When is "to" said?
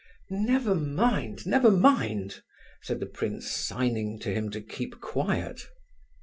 4.21-4.33, 4.49-4.59